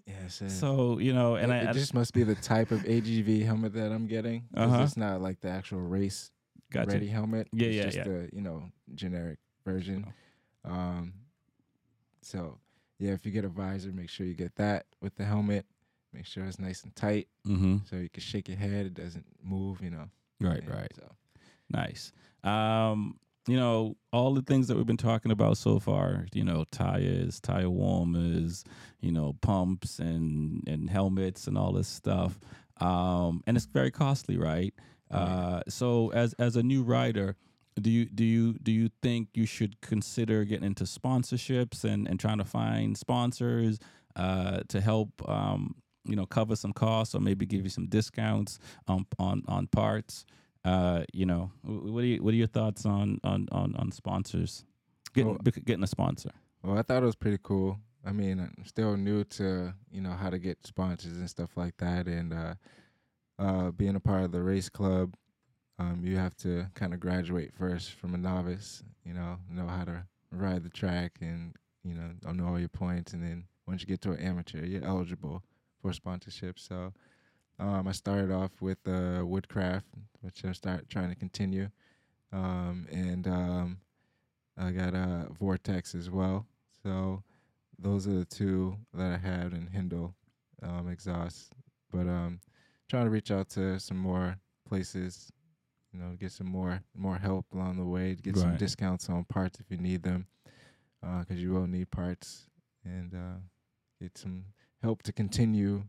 [0.05, 2.81] yeah, so, you know, and it, I, it I just must be the type of
[2.81, 4.43] AGV helmet that I'm getting.
[4.53, 4.81] Uh-huh.
[4.83, 6.31] It's not like the actual race
[6.73, 7.47] got ready helmet.
[7.53, 8.03] Yeah, it's yeah, just yeah.
[8.03, 8.63] the you know
[8.95, 10.05] generic version.
[10.65, 11.13] Um,
[12.21, 12.57] so
[12.99, 15.65] yeah, if you get a visor, make sure you get that with the helmet.
[16.13, 17.77] Make sure it's nice and tight, Mm-hmm.
[17.89, 18.85] so you can shake your head.
[18.85, 19.81] It doesn't move.
[19.81, 20.09] You know.
[20.39, 20.91] Right, Yeah, right.
[20.95, 21.11] So
[21.69, 22.11] Nice.
[22.43, 26.63] Um, you know, all the things that we've been talking about so far, you know,
[26.71, 28.63] tires, tire warmers,
[29.01, 32.39] you know, pumps and and helmets and all this stuff.
[32.79, 34.73] Um, and it's very costly, right?
[35.13, 37.35] Uh, so as as a new rider,
[37.81, 42.19] do you do you do you think you should consider getting into sponsorships and and
[42.19, 43.79] trying to find sponsors
[44.15, 48.59] uh, to help um, you know cover some costs or maybe give you some discounts
[48.87, 50.25] on on on parts?
[50.65, 54.65] Uh, you know, what are you, what are your thoughts on on on, on sponsors?
[55.13, 56.31] Getting Well- getting a sponsor.
[56.63, 57.77] Well, I thought it was pretty cool.
[58.05, 61.77] I mean, I'm still new to you know how to get sponsors and stuff like
[61.77, 62.55] that, and uh,
[63.39, 65.15] uh, being a part of the race club,
[65.79, 68.83] um, you have to kind of graduate first from a novice.
[69.05, 73.13] You know, know how to ride the track and you know know all your points,
[73.13, 75.43] and then once you get to an amateur, you're eligible
[75.81, 76.59] for sponsorship.
[76.59, 76.93] So
[77.59, 79.85] um, I started off with uh, woodcraft,
[80.21, 81.69] which I start trying to continue,
[82.31, 83.77] um, and um,
[84.57, 86.45] I got uh, Vortex as well.
[86.83, 87.23] So
[87.79, 90.13] those are the two that I had in Hindle
[90.61, 91.53] um, exhaust.
[91.91, 92.39] But um,
[92.89, 95.31] trying to reach out to some more places,
[95.91, 99.59] you know, get some more more help along the way, get some discounts on parts
[99.59, 100.27] if you need them,
[101.01, 102.49] because you will need parts,
[102.83, 103.39] and uh,
[104.01, 104.45] get some
[104.81, 105.83] help to continue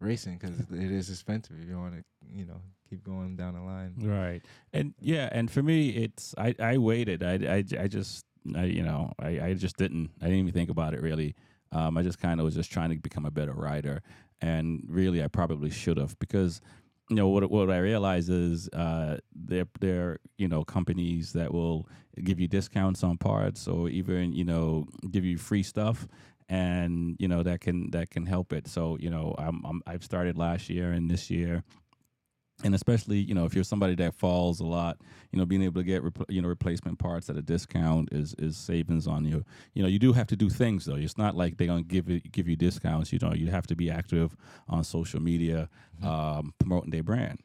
[0.00, 3.60] racing because it is expensive if you want to, you know, keep going down the
[3.60, 3.94] line.
[3.98, 4.42] Right.
[4.72, 7.22] And yeah, and for me, it's I I waited.
[7.22, 10.70] I I, I just I you know I I just didn't I didn't even think
[10.70, 11.34] about it really.
[11.72, 14.02] Um, I just kind of was just trying to become a better writer,
[14.40, 16.60] and really I probably should have because
[17.08, 21.88] you know what what I realize is uh, there there you know companies that will
[22.22, 26.08] give you discounts on parts or even you know give you free stuff
[26.48, 28.66] and you know that can that can help it.
[28.66, 31.62] So you know I'm, I'm I've started last year and this year
[32.64, 34.98] and especially you know if you're somebody that falls a lot
[35.30, 38.34] you know being able to get repl- you know replacement parts at a discount is
[38.38, 39.44] is savings on you.
[39.74, 40.94] You know you do have to do things though.
[40.94, 43.34] It's not like they're going to give it give you discounts you know.
[43.34, 44.36] You have to be active
[44.68, 45.68] on social media
[46.02, 47.40] um, promoting their brand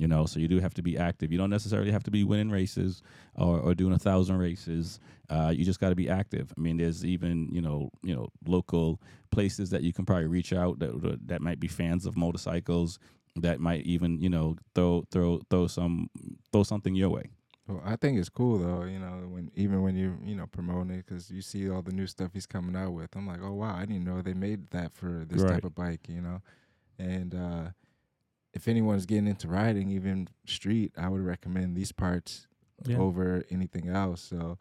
[0.00, 0.24] you know.
[0.24, 1.30] So you do have to be active.
[1.30, 3.02] You don't necessarily have to be winning races
[3.36, 4.98] or, or doing a thousand races.
[5.28, 6.52] Uh, you just got to be active.
[6.56, 10.52] I mean there's even you know you know local places that you can probably reach
[10.52, 12.98] out that that might be fans of motorcycles
[13.36, 16.10] that might even you know throw throw throw some
[16.52, 17.30] throw something your way
[17.68, 20.90] Well, I think it's cool though, you know, when even when you you know promoting
[20.90, 23.14] it because you see all the new stuff he's coming out with.
[23.14, 25.54] I'm like, oh wow, I didn't know they made that for this Right.
[25.54, 26.42] type of bike, you know.
[26.98, 27.70] And uh,
[28.52, 32.48] if anyone's getting into riding, even street, I would recommend these parts
[32.86, 34.20] yeah over anything else.
[34.22, 34.58] So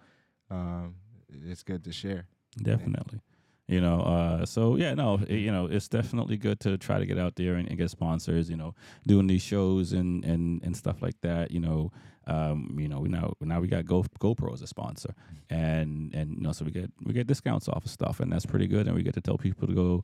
[0.52, 0.96] um,
[1.30, 2.28] it's good to share.
[2.62, 3.22] definitely
[3.70, 7.06] you know uh so yeah no it- you know it's definitely good to try to
[7.06, 8.74] get out there and, and get sponsors you know
[9.06, 11.92] doing these shows and and and stuff like that you know
[12.28, 15.14] um you know we now now we got Go, GoPro as a sponsor.
[15.50, 18.46] And and you know so we get we get discounts off of stuff and that's
[18.46, 20.04] pretty good and we get to tell people to go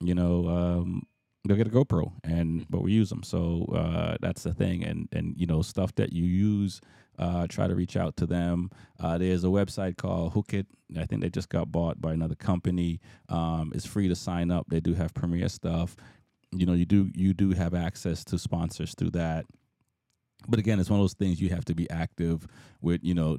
[0.00, 1.06] you know um
[1.48, 5.08] go get a GoPro and but we use them so uh that's the thing and
[5.12, 6.80] and you know stuff that you use
[7.18, 8.70] uh, try to reach out to them.
[8.98, 10.66] Uh, there's a website called Hookit.
[10.98, 13.00] I think they just got bought by another company.
[13.28, 14.66] Um, it's free to sign up.
[14.68, 15.96] They do have premiere stuff.
[16.50, 19.46] You know, you do you do have access to sponsors through that.
[20.48, 22.46] But again, it's one of those things you have to be active
[22.80, 23.02] with.
[23.02, 23.38] You know,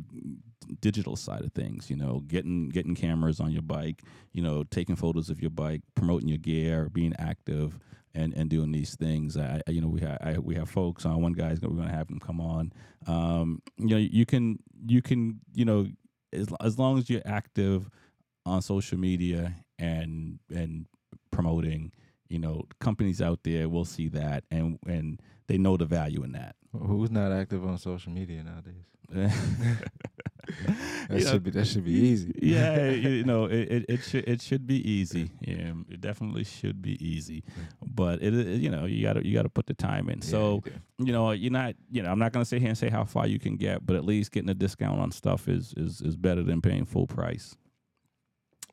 [0.81, 1.89] digital side of things.
[1.89, 4.03] You know, getting getting cameras on your bike.
[4.31, 7.79] You know, taking photos of your bike, promoting your gear, being active
[8.15, 9.37] and and doing these things.
[9.37, 11.21] I, you know we have I, we have folks on.
[11.21, 12.71] One guy's we're gonna have him come on.
[13.07, 15.87] Um, you know you can you can you know
[16.31, 17.89] as as long as you're active
[18.45, 20.85] on social media and and
[21.31, 21.91] promoting.
[22.29, 26.31] You know, companies out there will see that and and they know the value in
[26.31, 26.55] that.
[26.73, 28.85] Who's not active on social media nowadays?
[31.09, 32.33] That You know, should be that should be easy.
[32.41, 35.31] yeah, you know, it, it, it should it should be easy.
[35.41, 37.43] Yeah, it definitely should be easy.
[37.85, 40.19] But it, it you know you gotta you gotta put the time in.
[40.19, 42.77] Yeah, So you you know you're not you know I'm not gonna sit here and
[42.77, 45.73] say how far you can get, but at least getting a discount on stuff is
[45.77, 47.55] is is better than paying full price.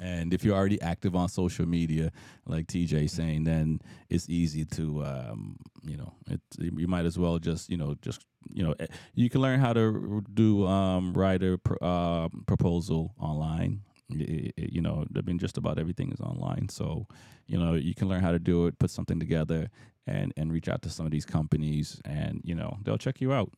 [0.00, 2.10] And if you're already active on social media,
[2.46, 7.38] like TJ saying, then it's easy to, um, you know, it, you might as well
[7.38, 11.58] just, you know, just, you know, eh, you can learn how to do um, writer
[11.82, 13.82] uh, proposal online.
[14.08, 16.68] Y- y- You know, I mean, just about everything is online.
[16.70, 17.06] So,
[17.46, 19.68] you know, you can learn how to do it, put something together,
[20.06, 23.32] and and reach out to some of these companies, and you know, they'll check you
[23.32, 23.50] out.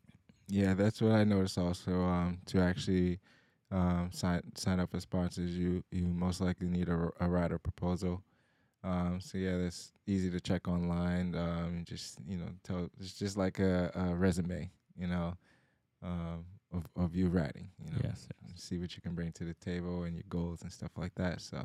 [0.49, 1.93] Yeah, that's what I noticed also.
[2.03, 3.21] Um, to actually
[3.73, 8.23] um, sign sign up for sponsors, you you most likely need a, a writer proposal.
[8.85, 11.35] Um, so yeah, that's easy to check online.
[11.35, 15.37] Um, just you know, tell it's just like a, a resume, you know,
[16.03, 17.71] um, of of you writing.
[17.83, 20.63] You know, Yes, and see what you can bring to the table and your goals
[20.63, 21.41] and stuff like that.
[21.41, 21.59] So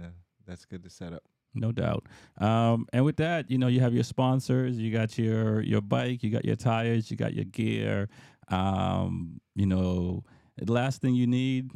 [0.00, 0.06] uh,
[0.46, 1.24] that's good to set up.
[1.54, 2.06] No doubt.
[2.38, 6.22] Um, and with that, you know, you have your sponsors, you got your your bike,
[6.22, 8.08] you got your tires, you got your gear.
[8.48, 10.22] Um, you know,
[10.56, 11.70] the last thing you need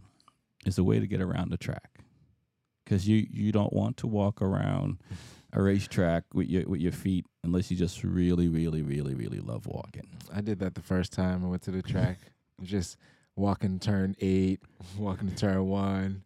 [0.66, 2.00] is a way to get around the track,
[2.84, 4.98] because you you don't want to walk around
[5.52, 9.66] a racetrack with your with your feet unless you just really, really, really, really love
[9.66, 10.08] walking.
[10.32, 12.18] I did that the first time I went to the track.
[12.62, 12.96] just
[13.36, 14.60] walking turn eight,
[14.98, 16.22] walking to turn one.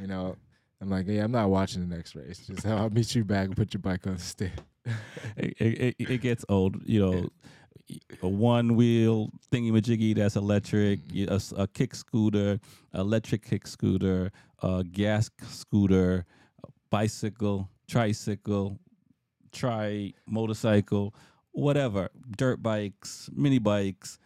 [0.00, 0.36] You know,
[0.80, 2.38] I'm like, yeah, I'm not watching the next race.
[2.46, 4.52] Just I'll meet you back and put your bike on the stand.
[5.36, 6.76] it, it, it gets old.
[6.84, 7.28] You know,
[8.22, 11.00] a one wheel thingy majiggy that's electric,
[11.56, 12.60] a kick scooter,
[12.94, 14.30] electric kick scooter,
[14.62, 16.24] a gas scooter,
[16.64, 18.78] a bicycle, tricycle,
[19.52, 21.14] tri motorcycle,
[21.52, 24.18] whatever, dirt bikes, mini bikes,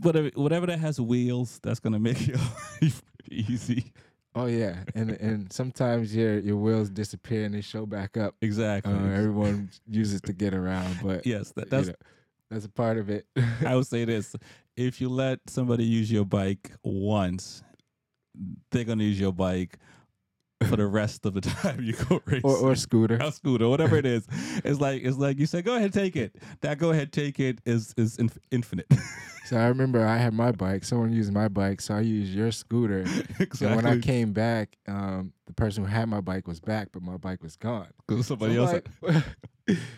[0.00, 2.38] whatever whatever that has wheels, that's gonna make your
[2.80, 3.92] life easy.
[4.34, 8.34] Oh yeah, and and sometimes your your wheels disappear and they show back up.
[8.42, 8.92] Exactly.
[8.92, 11.94] Uh, everyone uses to get around, but yes, that, you that's know,
[12.50, 13.26] that's a part of it.
[13.64, 14.34] I would say this:
[14.76, 17.62] if you let somebody use your bike once,
[18.70, 19.78] they're gonna use your bike
[20.68, 22.42] for the rest of the time you go racing.
[22.50, 23.22] or or scooter.
[23.22, 24.26] or scooter, whatever it is.
[24.64, 26.36] It's like it's like you say, go ahead, take it.
[26.60, 28.86] That go ahead, take it is is inf- infinite.
[29.46, 30.82] So I remember I had my bike.
[30.82, 33.02] Someone used my bike, so I used your scooter.
[33.38, 33.66] exactly.
[33.68, 37.00] And when I came back, um, the person who had my bike was back, but
[37.02, 37.86] my bike was gone.
[38.10, 38.82] So, somebody I'm else.
[39.02, 39.24] like-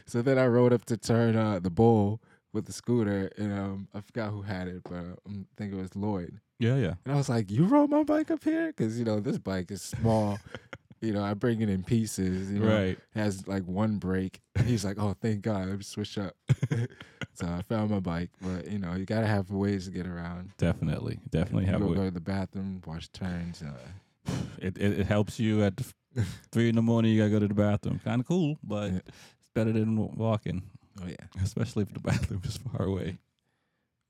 [0.06, 2.20] so then I rode up to turn uh, the bowl
[2.52, 4.94] with the scooter, and um, I forgot who had it, but
[5.28, 6.40] I think it was Lloyd.
[6.58, 6.94] yeah, yeah.
[7.04, 9.70] And I was like, "You rode my bike up here?" Because you know this bike
[9.70, 10.38] is small.
[11.00, 12.50] you know, I bring it in pieces.
[12.50, 12.98] You know, Right.
[13.14, 14.40] has like one brake.
[14.64, 16.34] He's like, "Oh, thank God, let me switch up."
[17.34, 20.50] so I found my bike, but you know, you gotta have ways to get around.
[20.58, 23.62] Definitely, definitely You have go, go to the bathroom, wash turns.
[23.62, 25.00] Uh, it, it.
[25.00, 25.74] It helps you at
[26.50, 27.12] three in the morning.
[27.12, 28.00] You gotta go to the bathroom.
[28.02, 28.98] Kind of cool, but Yeah.
[29.06, 30.62] it's better than walking,
[31.02, 31.42] oh yeah.
[31.42, 33.18] especially if the bathroom is far away.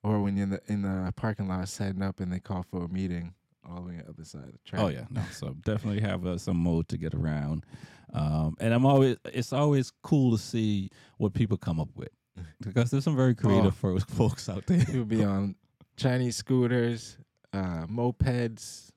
[0.04, 2.84] Or when you're in the in the parking lot setting up and they call for
[2.84, 3.34] a meeting
[3.68, 4.80] all the way on the other side of the track.
[4.80, 5.22] Oh yeah, no.
[5.32, 7.66] So definitely have uh, some mode to get around,
[8.14, 9.16] um, and I'm always.
[9.26, 12.10] It's always cool to see what people come up with
[12.60, 14.84] because there's some very creative fo- folks out there.
[14.92, 15.56] You'll be on
[15.96, 17.18] Chinese scooters,
[17.52, 18.90] uh, mopeds,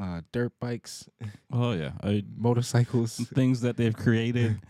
[0.00, 1.08] uh, dirt bikes,
[1.52, 3.16] Oh yeah, I, motorcycles.
[3.34, 4.60] things that they've created.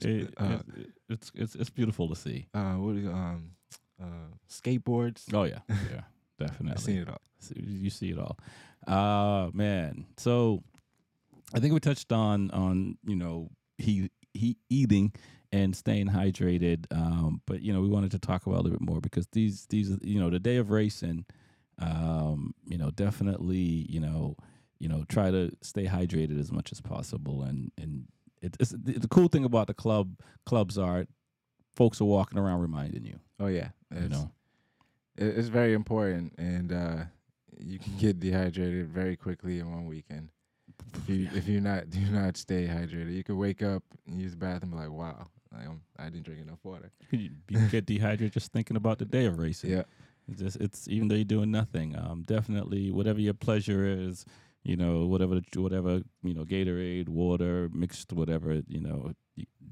[0.00, 2.46] It, Uh, it- it's it's it's beautiful to see.
[2.54, 3.52] Uh, what do you, um,
[4.02, 5.32] uh, skateboards.
[5.32, 6.02] Oh yeah, yeah,
[6.38, 6.74] definitely.
[6.74, 6.82] Definitely.
[6.82, 7.20] seen it all.
[7.56, 8.38] You see it all.
[8.86, 10.06] Uh man.
[10.16, 10.62] So
[11.54, 15.12] I think we touched on on, you know, he he eating
[15.52, 16.86] and staying hydrated.
[16.90, 19.66] Um, but you know, we wanted to talk about a little bit more because these
[19.66, 21.24] these you know, the day of racing,
[21.78, 24.36] um, you know, definitely, you know,
[24.78, 28.06] you know, try to stay hydrated as much as possible and and
[28.42, 30.10] it, it's the, the cool thing about the club
[30.46, 31.06] clubs are
[31.76, 34.30] folks are walking around reminding you, Oh yeah, you know.
[35.16, 36.96] it's very important, and uh,
[37.58, 40.28] you can get dehydrated very quickly in one weekend.
[40.94, 44.32] If you if you not do not stay hydrated, you could wake up and use
[44.32, 45.66] the bathroom and be like, wow, like,
[45.98, 46.90] I didn't drink enough water.
[47.10, 49.70] You you get dehydrated just thinking about the day of racing.
[49.70, 49.82] Yeah,
[50.28, 51.96] It's just it's even though you're doing nothing.
[51.96, 54.24] Um, definitely whatever your pleasure is,
[54.64, 59.12] you know, whatever whatever you know, Gatorade, water, mixed whatever, you know,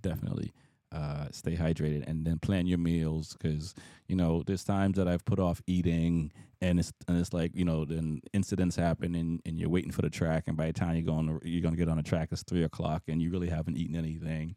[0.01, 0.53] definitely
[0.93, 3.75] uh, stay hydrated and then plan your meals because
[4.09, 7.65] you know there's times that I've put off eating and it's and it's like you
[7.65, 10.97] know then incidents happen and, and you're waiting for the track and by the time
[10.97, 13.31] you go on the, you're gonna get on the track it's three o'clock and you
[13.31, 14.55] really haven't eaten anything.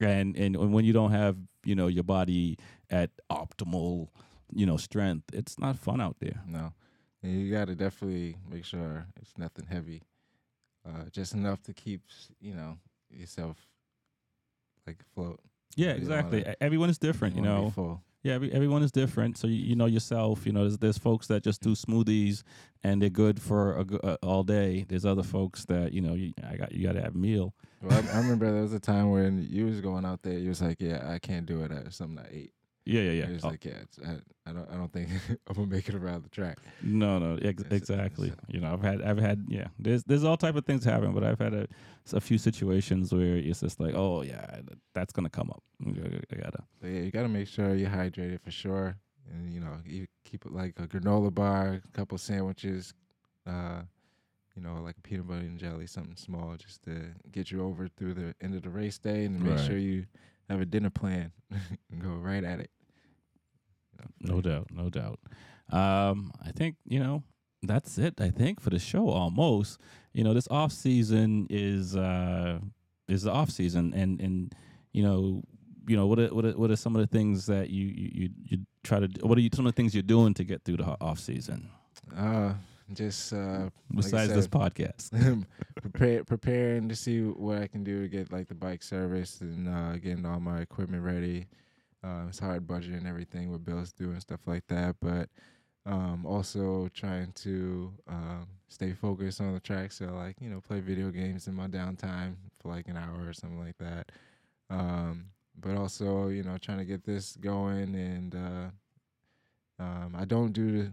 [0.00, 4.08] And and when you don't have you know your body at optimal
[4.54, 6.40] you know strength it's not fun out there.
[6.46, 6.72] No,
[7.22, 10.02] and you got to definitely make sure it's nothing heavy,
[10.86, 12.02] uh, just enough to keep
[12.40, 12.78] you know
[13.10, 13.56] yourself
[14.86, 15.40] like afloat.
[15.76, 19.36] yeah You exactly wanna- everyone is different you wanna know yeah every, everyone is different
[19.36, 22.42] so you, you know yourself you know there's, there's folks that just do smoothies
[22.82, 26.32] and they're good for a, uh, all day there's other folks that you know you,
[26.48, 28.80] I got you got to have a meal Well, I, I remember there was a
[28.80, 30.38] time when you was going out there.
[30.38, 32.52] You was like, "Yeah, I can't do it at something I ate."
[32.84, 34.18] Yeah yeah yeah Oh, like, "Yeah, it's, I,
[34.48, 35.08] I don't, I don't think
[35.48, 38.32] I'm gonna make it around the track." No, no, ex- exactly.
[38.48, 39.68] you know, I've had, I've had, yeah.
[39.78, 41.68] There's, there's all type of things happen, but I've had a,
[42.12, 44.60] a few situations where it's just like, oh yeah,
[44.94, 45.62] that's gonna come up.
[45.86, 45.90] I
[46.36, 46.64] gotta-.
[46.80, 48.96] So yeah, you gotta make sure you're hydrated for sure,
[49.30, 52.94] and you know, you keep it like a granola bar, a couple sandwiches,
[53.46, 53.82] uh,
[54.56, 57.88] you know, like a peanut butter and jelly, something small, just to get you over
[57.88, 59.60] through the end of the race day, and make Right.
[59.66, 60.04] sure you
[60.48, 62.70] have a dinner plan and go right at it.
[63.92, 65.20] You know, No doubt, no doubt.
[65.70, 67.22] Um, I think you know
[67.62, 68.20] that's it.
[68.20, 69.80] I think for the show, almost.
[70.12, 72.58] You know, this off season is uh
[73.08, 74.54] is the off season, and and
[74.92, 75.42] you know.
[75.88, 76.20] You know what?
[76.20, 79.00] Are, what are, what are some of the things that you, you you you try
[79.00, 79.08] to?
[79.08, 79.26] do?
[79.26, 81.68] What are you, some of the things you're doing to get through the off season
[82.16, 82.54] Uh,
[82.92, 85.46] just uh, besides this said- podcast?
[85.80, 89.68] prepare preparing to see what I can do to get like the bike serviced and
[89.68, 91.46] uh, getting all my equipment ready.
[92.04, 95.28] Uh, it's hard budgeting everything with bills due and stuff like that, but
[95.86, 99.92] um, also trying to um, stay focused on the track.
[99.92, 103.32] So like you know, play video games in my downtime for like an hour or
[103.32, 104.10] something like that.
[104.70, 105.26] Um,
[105.60, 110.72] but also you know trying to get this going and uh, um, I don't do
[110.72, 110.92] the.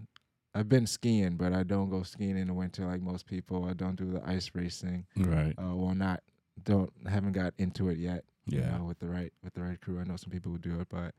[0.60, 3.64] I've been skiing, but I don't go skiing in the winter like most people.
[3.64, 5.06] I don't do the ice racing.
[5.16, 5.56] Right.
[5.58, 6.22] Uh, well, not
[6.64, 8.26] don't haven't got into it yet.
[8.46, 8.78] you Yeah.
[8.78, 10.00] know, with the right with the right crew.
[10.00, 11.16] I know some people who do it, but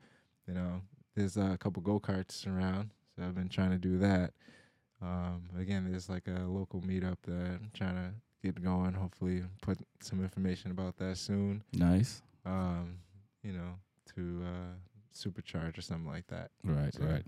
[0.47, 0.81] you know,
[1.15, 4.33] there's a couple go karts around, so I've been trying to do that.
[5.01, 8.11] Um, again, there's like a local meetup that I'm trying to
[8.43, 8.93] get going.
[8.93, 11.63] Hopefully, put some information about that soon.
[11.73, 12.21] Nice.
[12.45, 12.97] Um,
[13.41, 13.79] you know,
[14.15, 14.73] to uh,
[15.15, 16.51] supercharge or something like that.
[16.63, 16.93] Right.
[16.93, 17.25] So, Right.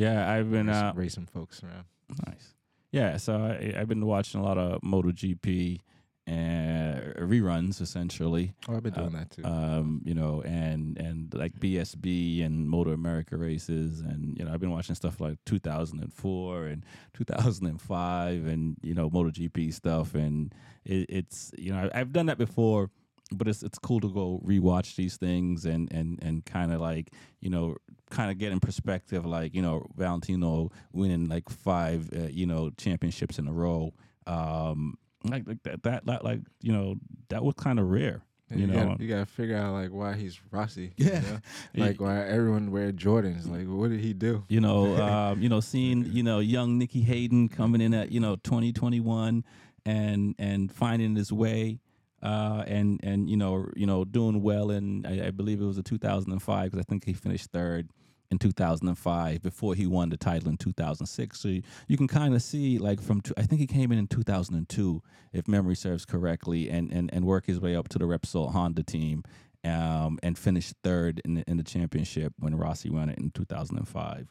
[0.00, 1.84] Yeah, I've been uh, some folks around.
[2.26, 2.54] Nice.
[2.90, 5.78] Yeah, so I, I've been watching a lot of MotoGP
[6.26, 8.54] and reruns essentially.
[8.68, 9.44] Oh, I've been Uh, doing that too.
[9.44, 14.60] Um, you know, and and like BSB and Moto America races, and you know, I've
[14.60, 16.84] been watching stuff like 2004 and
[17.14, 22.90] 2005, and you know, MotoGP stuff, and it, it's you know, I've done that before,
[23.32, 27.12] but it's it's cool to go rewatch these things and and and kind of like
[27.40, 27.76] you know,
[28.10, 32.70] kind of get in perspective, like you know, Valentino winning like five uh, you know
[32.76, 33.92] championships in a row.
[34.26, 36.96] Um, like, like that, that, that, like you know,
[37.28, 38.22] that was kind of rare.
[38.50, 40.92] You you, know, gotta, you gotta figure out like why he's Rossi.
[40.96, 41.20] Yeah.
[41.20, 41.38] You know?
[41.86, 43.48] Like why everyone wear Jordans.
[43.48, 44.44] Like what did he do?
[44.48, 48.20] you know, um, you know, seeing you know young Nicky Hayden coming in at you
[48.20, 49.44] know 2021
[49.86, 51.78] and and finding his way,
[52.22, 55.78] uh, and and you know you know doing well in I, I believe it was
[55.78, 57.88] a 2005 because I think he finished third
[58.30, 61.38] in 2005 before he won the title in 2006.
[61.38, 63.98] So you, you can kind of see like from two, I think he came in
[63.98, 65.02] in 2002
[65.32, 68.82] if memory serves correctly, and and and work his way up to the Repsol Honda
[68.82, 69.24] team.
[69.62, 74.26] Um, and finished third in the, in the championship when Rossi won it in 2005.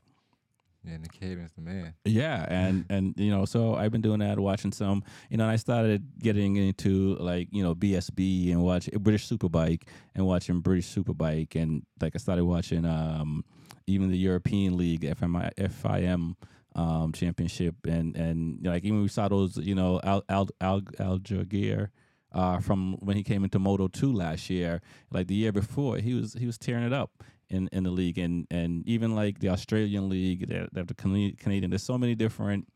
[0.84, 1.93] Yeah, Nick Hayden's the man.
[2.06, 5.04] Yeah, and and you know, so I've been doing that, watching some.
[5.30, 9.84] You know, and I started getting into like you know BSB and watch British Superbike
[10.16, 13.43] and watching British Superbike, and like I started watching um
[13.89, 16.35] even the European League FMI FIM
[16.75, 21.89] um championship, and and like even we saw those you know Al Al Al Aldeguer,
[22.31, 24.81] uh from when he came into Moto two last year,
[25.11, 27.11] like the year before he was he was tearing it up
[27.49, 31.71] in, in the league and and even like the Australian league, have the Canadian.
[31.71, 32.67] There's so many different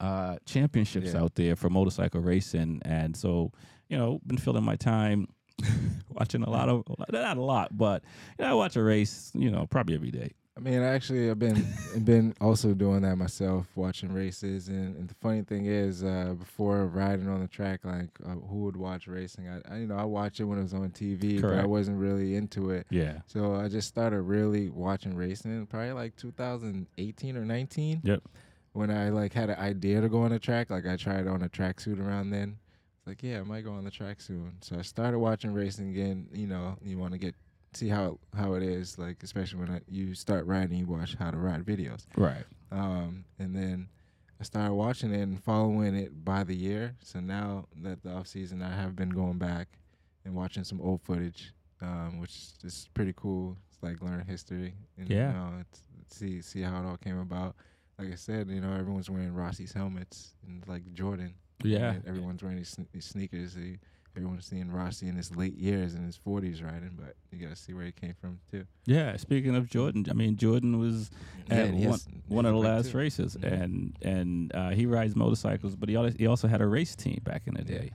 [0.00, 1.20] uh, championships Yeah.
[1.22, 3.52] out there for motorcycle racing, and so
[3.88, 5.28] you know, been filling my time
[6.08, 8.02] watching a lot of not a lot, but
[8.38, 10.32] you know, I watch a race, you know, probably every day.
[10.54, 11.64] I mean, actually, I've been
[12.04, 14.68] been also doing that myself, watching races.
[14.68, 18.64] And, and the funny thing is, uh, before riding on the track, like uh, who
[18.64, 19.48] would watch racing?
[19.48, 21.98] I, I you know I watched it when it was on TV, but I wasn't
[21.98, 22.86] really into it.
[22.90, 23.20] Yeah.
[23.26, 28.00] So I just started really watching racing, probably like 2018 or 19.
[28.04, 28.22] Yep.
[28.74, 31.42] When I like had an idea to go on the track, like I tried on
[31.42, 32.58] a tracksuit around then.
[32.98, 34.52] It's like, yeah, I might go on the track soon.
[34.60, 36.28] So I started watching racing again.
[36.32, 37.34] You know, you want to get
[37.74, 41.30] see how how it is, like especially when I, you start riding, you watch how
[41.30, 42.06] to ride videos.
[42.16, 42.44] Right.
[42.70, 43.88] Um, and then
[44.40, 46.94] I started watching it and following it by the year.
[47.02, 49.68] So now that the off season, I have been going back
[50.24, 53.56] and watching some old footage, um, which is pretty cool.
[53.70, 55.28] It's like learning history and Yeah.
[55.28, 57.56] you know, it's, see see how it all came about.
[57.98, 61.34] Like I said, you know, everyone's wearing Rossi's helmets and like Jordan.
[61.64, 61.92] Yeah.
[61.92, 63.54] and everyone's wearing these, sne- these sneakers.
[63.56, 63.78] You-
[64.16, 67.60] everyone's seeing Rossi in his late years in his 40s riding, but you got to
[67.60, 68.64] see where he came from too.
[68.84, 69.16] Yeah.
[69.16, 71.10] Speaking of Jordan, I mean Jordan was
[71.50, 72.98] Yeah, one, has- one of the he's a bike, last too.
[72.98, 73.62] races, Mhm.
[73.62, 77.20] and and uh, he rides motorcycles, but he also, he also had a race team
[77.24, 77.78] back in the Yeah.
[77.78, 77.90] day.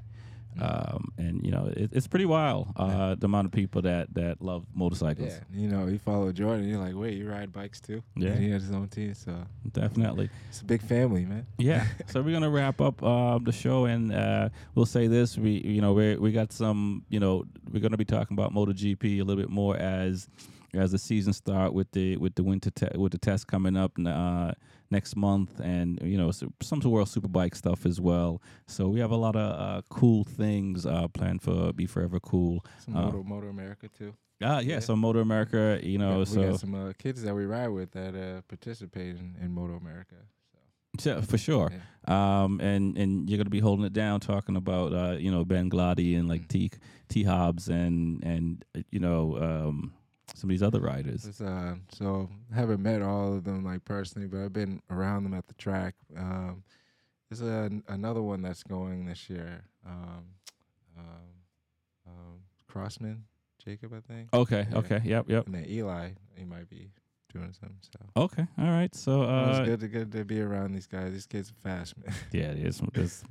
[0.58, 0.94] Mhm.
[0.96, 4.42] Um, and you know it, it's pretty wild uh, the amount of people that that
[4.42, 5.34] love motorcycles.
[5.34, 8.02] Yeah, you know, you follow Jordan, you're like, wait, you ride bikes too?
[8.16, 8.30] Yeah.
[8.32, 9.36] And he has his own team, so
[9.72, 10.30] Definitely.
[10.50, 11.46] it's a big family, man.
[11.58, 11.86] Yeah.
[12.08, 15.82] so we're gonna wrap up uh, the show, and uh, we'll say this: we, you
[15.82, 19.42] know, we we got some, you know, we're gonna be talking about MotoGP a little
[19.42, 20.28] bit more as
[20.74, 23.98] as the season start with the with the winter te- with the test coming up
[23.98, 24.52] and uh,
[24.90, 28.42] next month, and you know, so, some World Superbike stuff as well.
[28.68, 32.64] So we have a lot of uh, cool things uh, planned for Be Forever Cool.
[32.86, 34.14] Some Uh, Moto, Moto America too.
[34.42, 34.80] Uh, yeah, Yeah.
[34.80, 37.92] so Moto America, you know, we so got some uh, kids that we ride with
[37.92, 40.16] that uh, participate in, in Moto America.
[41.00, 41.72] So Yeah, for sure.
[42.08, 45.70] Um, and and you're gonna be holding it down, talking about uh, you know Ben
[45.70, 46.48] Gloddy and like Mm.
[46.48, 46.72] T
[47.10, 49.94] T Hobbs and and uh, you know um,
[50.36, 51.40] some of these other riders.
[51.42, 55.48] Uh, so haven't met all of them like personally, but I've been around them at
[55.48, 55.96] the track.
[56.16, 56.64] Um,
[57.30, 59.64] there's a, another one that's going this year.
[59.86, 60.26] Um,
[60.98, 61.06] um,
[62.08, 63.24] um, Crossman,
[63.64, 64.30] Jacob, I think.
[64.34, 64.78] Okay, Yeah.
[64.78, 65.46] okay, yep, yep.
[65.46, 66.90] And then Eli, he might be
[67.34, 67.78] doing something.
[67.82, 68.94] So Okay, all right.
[68.96, 71.12] So Well, it's uh, good to good to be around these guys.
[71.14, 72.16] These kids are fast, man.
[72.32, 73.24] yeah, there's there's,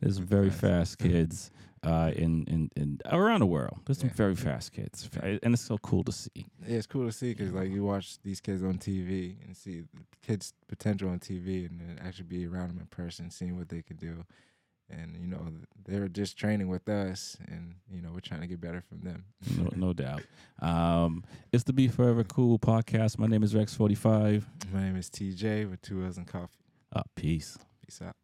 [0.00, 1.50] there's very fast kids.
[1.82, 3.78] Uh, in, in in around the world.
[3.86, 4.14] There's some Yeah.
[4.16, 6.30] very fast kids, and it's so cool to see.
[6.66, 9.80] Yeah, it's cool to see because like you watch these kids on TV and see
[9.80, 9.86] the
[10.26, 13.82] kids' potential on TV, and then actually be around them in person, seeing what they
[13.82, 14.24] can do.
[14.92, 15.40] And you know
[15.86, 19.24] they're just training with us, and you know we're trying to get better from them.
[19.56, 20.22] No, no doubt.
[20.60, 21.22] Um,
[21.52, 23.16] it's the Be Forever Cool podcast.
[23.16, 24.46] My name is Rex Forty Five.
[24.72, 26.58] My name is TJ with two L's and coffee.
[26.92, 27.56] Uh, peace.
[27.86, 28.16] Peace out.